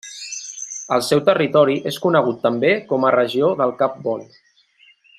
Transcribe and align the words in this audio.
El 0.95 1.03
seu 1.07 1.21
territori 1.27 1.77
és 1.93 1.99
conegut 2.07 2.41
també 2.49 2.73
com 2.93 3.05
a 3.11 3.15
regió 3.19 3.55
del 3.63 3.79
Cap 3.83 4.05
Bon. 4.09 4.29